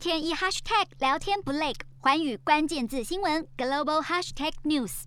[0.00, 5.02] 天一 hashtag 聊天不累，环宇关键字新闻 global hashtag news。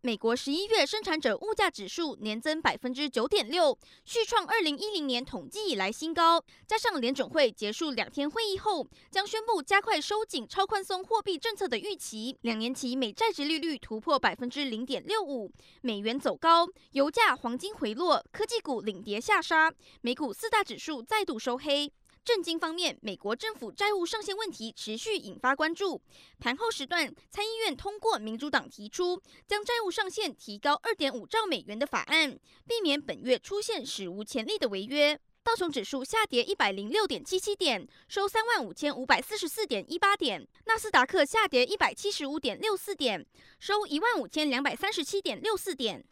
[0.00, 6.40] 美国十一月生产者物价指数年增百分之九点六，续创二零一零年统计以来新高。
[6.68, 15.50] 加上联准会结束两天会议后，将宣布加快收紧超宽松货币政策的预期，两年期美债殖利率突破百分之零点六五，
[15.80, 21.92] 美元走高，油价、黄金回落，科技股领跌下杀，美股四大指数再度收黑。
[22.28, 25.98] 政经方面，美国政府债务上限问题持续引发关注。
[26.38, 35.18] 盘后时段，参议院通过民主党提出将债务上限提高二点五兆美元的法案，避免本月出现史无前例的违约。
[35.42, 43.26] 道琼指数下跌一百零六点七七点，收三万五千五百四十四点一八点；纳斯达克下跌一百七十五点六四点，
[43.58, 46.02] 收一万五千两百三十七点六四点；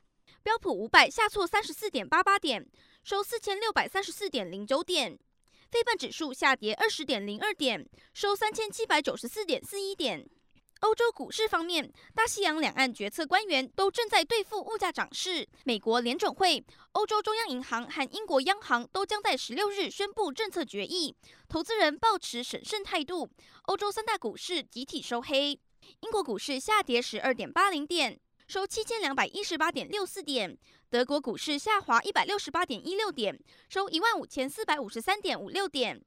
[0.42, 2.66] 标普五百下挫三十四点八八点，
[3.04, 5.18] 收四千六百三十四点零九点。
[5.76, 10.26] 费半指数下跌二十点零二点，收三千七百九十四点四一点。
[10.80, 15.46] 欧洲股市方面，大西洋两岸决策官员都正在对付物价涨势。
[15.64, 21.14] 美国联准会、欧洲中央银行和英国央行都将在十六日宣布政策决议，
[21.46, 23.28] 投资人抱持审慎态度。
[23.64, 25.60] 欧洲三大股市集体收黑，
[26.00, 28.18] 英国股市下跌十二点八零点。
[28.46, 30.56] 收七千两百一十八点六四点，
[30.88, 33.36] 德国股市下滑一百六十八点一六点，
[33.68, 36.00] 收一万五千四百五十三点五六点。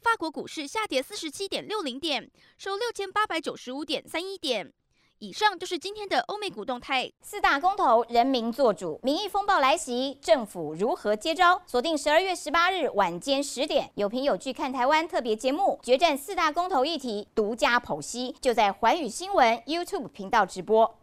[0.00, 2.28] 法国股市下跌四十七点六零点，
[2.58, 4.72] 收六千八百九十五点三一点。
[5.20, 7.12] 以上就是今天的欧美股动态。
[7.22, 11.62] 四大公投，人民做主，民意风暴来袭，政府如何接招？
[11.64, 20.98] 锁定十二月十八日晚间十点，有凭有据看台湾特别节目，决战四大公投议题，独家剖析，就在环宇新闻 YouTube 频道直播。